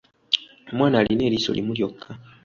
[0.71, 2.11] Omwana alina eriiso limu lyokka.